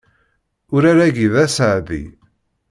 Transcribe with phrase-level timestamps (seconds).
[0.75, 2.03] Urar-agi d aseɛdi.